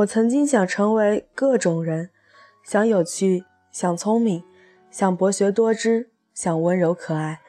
[0.00, 2.10] 我曾经想成为各种人，
[2.62, 4.42] 想有趣，想聪明，
[4.90, 7.40] 想博学多知，想温柔可爱，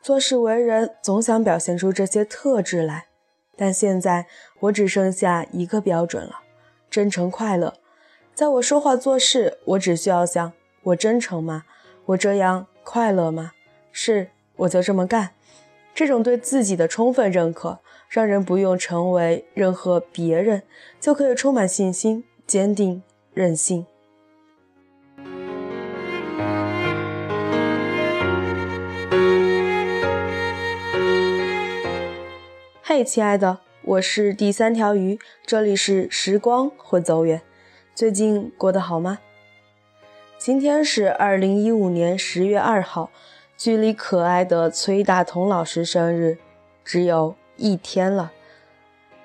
[0.00, 3.08] 做事为人总想表现出这些特质来。
[3.56, 4.26] 但现在
[4.60, 6.40] 我只剩下一个标准了：
[6.88, 7.74] 真诚快乐。
[8.32, 10.52] 在我说话做事，我只需要想：
[10.84, 11.64] 我真诚吗？
[12.06, 13.52] 我这样快乐吗？
[13.92, 15.30] 是，我就这么干。
[15.94, 20.62] 这种对自己的充分认可，让人不用成为任何别人，
[20.98, 23.02] 就可以充满信心、坚定、
[23.34, 23.84] 任性。
[32.82, 37.42] 嘿，亲爱的，我是第三条鱼，这里是时光会走远。
[37.94, 39.18] 最近过得好吗？
[40.38, 43.10] 今天是二零一五年十月二号，
[43.58, 46.38] 距离可爱的崔大同老师生日
[46.82, 48.32] 只有一天了。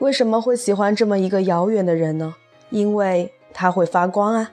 [0.00, 2.34] 为什么会喜欢这么一个遥远的人呢？
[2.68, 4.52] 因为他会发光啊！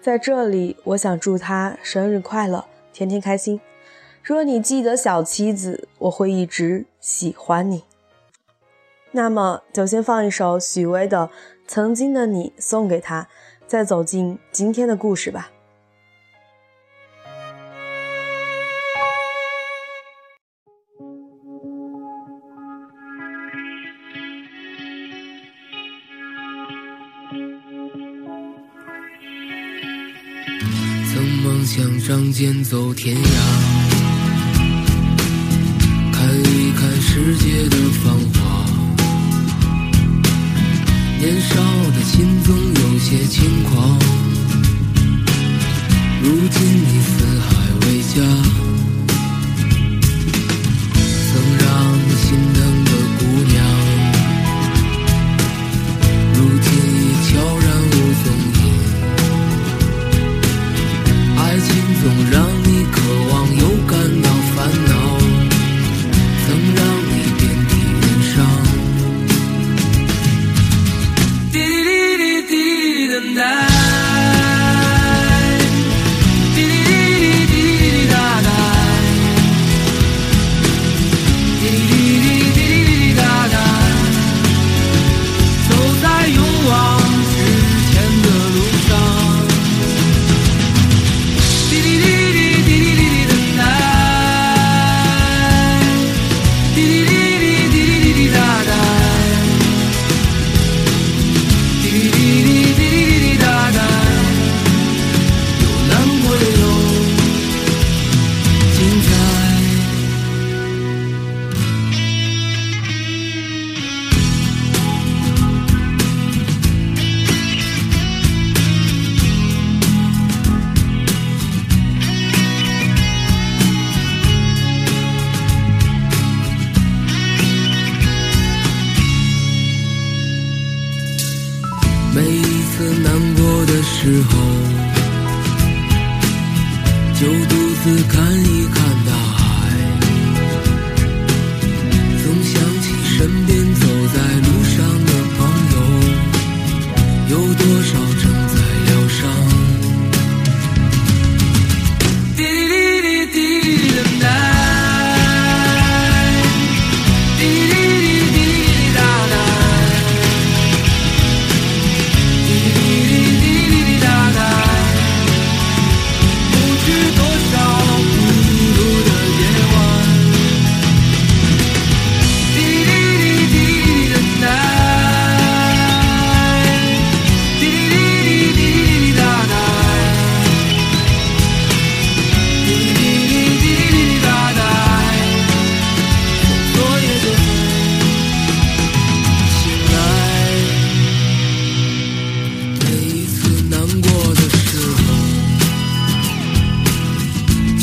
[0.00, 3.60] 在这里，我想祝他生日快乐，天天开心。
[4.22, 7.84] 若你记得小妻子，我会一直喜欢你。
[9.10, 11.28] 那么，就先放一首许巍的。
[11.66, 13.28] 曾经的你送给他，
[13.66, 15.50] 再走进今天的故事吧。
[31.76, 33.83] 想仗剑走天涯，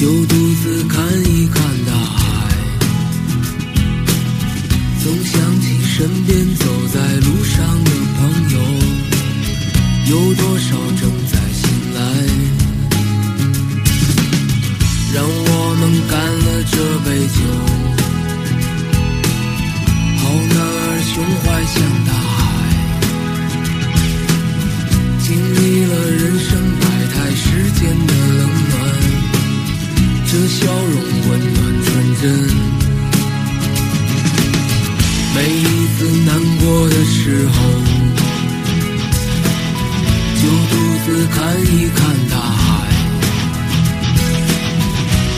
[0.01, 0.99] 就独自看
[1.29, 2.49] 一看大海
[5.03, 8.59] 总想起身边走在路上的朋友
[10.09, 12.01] 有多少正在醒来
[15.13, 16.30] 让我们感
[30.33, 30.95] 这笑容
[31.29, 31.91] 温暖纯
[32.21, 32.23] 真
[35.35, 35.59] 每一
[35.97, 36.29] 次难
[36.59, 37.53] 过的时候，
[40.41, 40.73] 就独
[41.05, 41.99] 自看一看
[42.29, 42.63] 大海。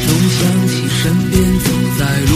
[0.05, 1.01] 总想起身
[1.31, 1.65] 边走
[1.97, 2.31] 在路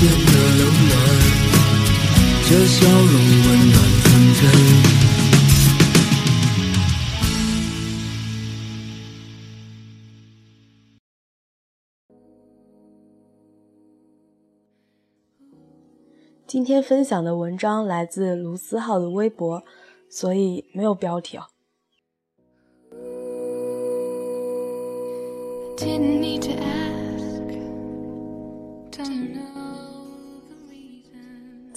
[0.00, 0.14] 间的
[0.58, 0.94] 冷暖，
[2.48, 4.40] 这笑容温暖纯真。
[16.46, 19.64] 今天分享的文章来自卢思浩的微博，
[20.08, 21.42] 所以没有标题哦。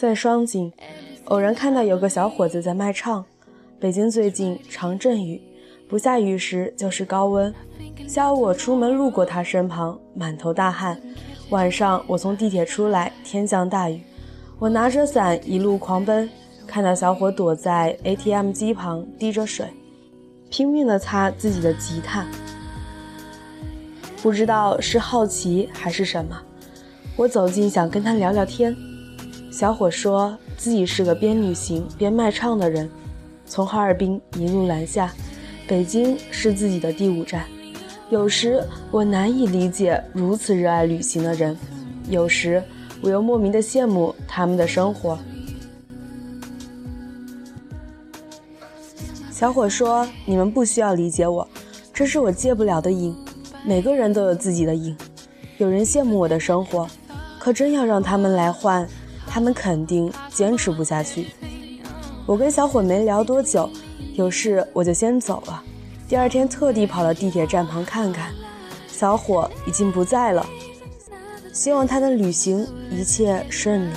[0.01, 0.73] 在双井，
[1.25, 3.23] 偶然看到有个小伙子在卖唱。
[3.79, 5.39] 北京最近常阵雨，
[5.87, 7.53] 不下雨时就是高温。
[8.07, 10.99] 下午我出门路过他身旁，满头大汗。
[11.51, 14.01] 晚上我从地铁出来，天降大雨。
[14.57, 16.27] 我拿着伞一路狂奔，
[16.65, 19.67] 看到小伙躲在 ATM 机旁滴着水，
[20.49, 22.25] 拼命地擦自己的吉他。
[24.23, 26.41] 不知道是好奇还是什么，
[27.15, 28.75] 我走近想跟他聊聊天。
[29.51, 32.89] 小伙说自己是个边旅行边卖唱的人，
[33.45, 35.13] 从哈尔滨一路南下，
[35.67, 37.45] 北京是自己的第五站。
[38.09, 41.55] 有时我难以理解如此热爱旅行的人，
[42.09, 42.63] 有时。
[43.03, 45.17] 我又莫名的羡慕他们的生活。
[49.31, 51.47] 小伙说：“你们不需要理解我，
[51.91, 53.15] 这是我戒不了的瘾。
[53.65, 54.95] 每个人都有自己的瘾。
[55.57, 56.87] 有人羡慕我的生活，
[57.39, 58.87] 可真要让他们来换，
[59.31, 61.27] 他们肯定坚持不下去。”
[62.27, 63.69] 我跟小伙没聊多久，
[64.13, 65.63] 有事我就先走了。
[66.07, 68.31] 第二天特地跑到地铁站旁看看，
[68.87, 70.45] 小伙已经不在了。
[71.53, 73.93] 希望他的旅行一切顺利。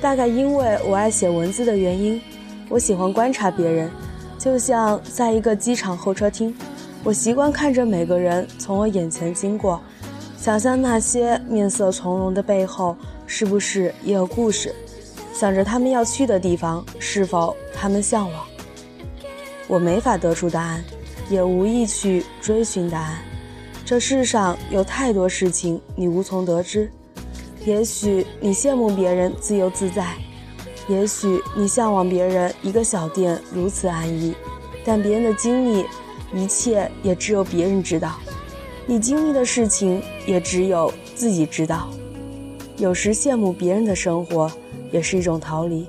[0.00, 2.20] 大概因为我爱写文字的原因，
[2.68, 3.90] 我喜欢观察别人，
[4.38, 6.54] 就像在一个机场候车厅，
[7.02, 9.80] 我习惯看着每个人从我眼前经过。
[10.36, 12.96] 想象那些面色从容的背后，
[13.26, 14.72] 是不是也有故事？
[15.34, 18.44] 想着他们要去的地方，是否他们向往？
[19.66, 20.84] 我没法得出答案，
[21.28, 23.18] 也无意去追寻答案。
[23.84, 26.88] 这世上有太多事情你无从得知。
[27.68, 30.14] 也许你羡慕别人自由自在，
[30.88, 34.34] 也许你向往别人一个小店如此安逸，
[34.86, 35.84] 但别人的经历，
[36.32, 38.18] 一切也只有别人知道。
[38.86, 41.90] 你经历的事情也只有自己知道。
[42.78, 44.50] 有时羡慕别人的生活
[44.90, 45.86] 也是一种逃离。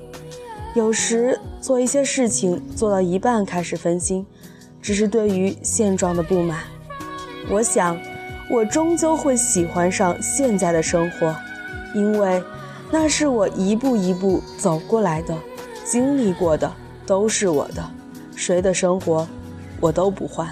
[0.74, 4.26] 有时做一些事情做到一半开始分心，
[4.82, 6.62] 只是对于现状的不满。
[7.48, 7.98] 我想，
[8.50, 11.34] 我终究会喜欢上现在的生活，
[11.94, 12.42] 因为
[12.90, 15.36] 那是我一步一步走过来的，
[15.84, 16.70] 经历过的
[17.06, 17.84] 都是我的。
[18.34, 19.26] 谁的生活，
[19.80, 20.48] 我都不换。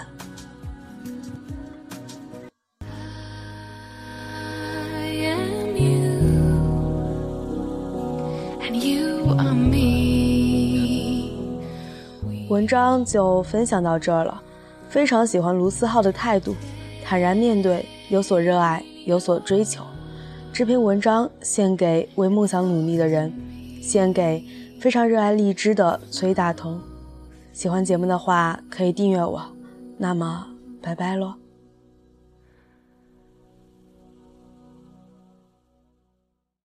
[12.50, 14.42] 文章就分享到这儿了。
[14.88, 16.54] 非常喜欢卢思浩的态度，
[17.04, 19.83] 坦然面对，有所热爱，有所追求。
[20.59, 23.33] 这篇文章献给为梦想努力的人，
[23.81, 24.45] 献给
[24.81, 26.81] 非常热爱荔枝的崔大同。
[27.53, 29.41] 喜欢节目的话，可以订阅我。
[29.97, 30.49] 那么，
[30.83, 31.35] 拜拜喽。